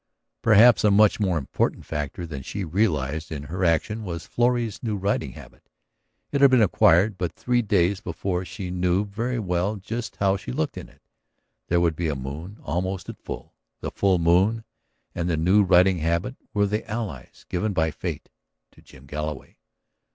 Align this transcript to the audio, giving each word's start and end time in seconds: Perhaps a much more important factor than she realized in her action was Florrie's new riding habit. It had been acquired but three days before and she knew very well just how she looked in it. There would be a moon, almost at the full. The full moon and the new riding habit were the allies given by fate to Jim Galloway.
Perhaps 0.41 0.83
a 0.83 0.89
much 0.89 1.19
more 1.19 1.37
important 1.37 1.85
factor 1.85 2.25
than 2.25 2.41
she 2.41 2.63
realized 2.63 3.31
in 3.31 3.43
her 3.43 3.63
action 3.63 4.03
was 4.03 4.25
Florrie's 4.25 4.81
new 4.81 4.97
riding 4.97 5.33
habit. 5.33 5.69
It 6.31 6.41
had 6.41 6.49
been 6.49 6.63
acquired 6.63 7.19
but 7.19 7.33
three 7.33 7.61
days 7.61 8.01
before 8.01 8.39
and 8.39 8.47
she 8.47 8.71
knew 8.71 9.05
very 9.05 9.37
well 9.37 9.75
just 9.75 10.15
how 10.15 10.37
she 10.37 10.51
looked 10.51 10.75
in 10.75 10.89
it. 10.89 11.03
There 11.67 11.79
would 11.81 11.95
be 11.95 12.07
a 12.07 12.15
moon, 12.15 12.57
almost 12.63 13.09
at 13.09 13.17
the 13.17 13.21
full. 13.23 13.53
The 13.81 13.91
full 13.91 14.17
moon 14.17 14.63
and 15.13 15.29
the 15.29 15.37
new 15.37 15.61
riding 15.61 15.99
habit 15.99 16.35
were 16.51 16.65
the 16.65 16.89
allies 16.89 17.45
given 17.47 17.71
by 17.71 17.91
fate 17.91 18.27
to 18.71 18.81
Jim 18.81 19.05
Galloway. 19.05 19.57